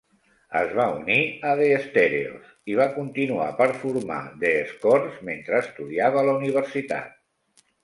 Es 0.59 0.71
va 0.77 0.85
unir 0.93 1.17
a 1.49 1.51
The 1.59 1.67
Stereos, 1.83 2.47
i 2.73 2.79
va 2.79 2.87
continuar 2.95 3.51
per 3.61 3.69
formar 3.83 4.19
The 4.41 4.55
Escorts, 4.65 5.23
mentre 5.31 5.63
estudiava 5.67 6.23
a 6.25 6.27
la 6.33 6.37
universitat. 6.43 7.65